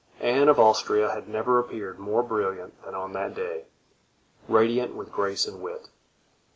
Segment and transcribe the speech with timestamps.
[0.19, 5.61] Anne of Austria had never appeared more brilliant than on that day—radiant with grace and
[5.61, 5.89] wit.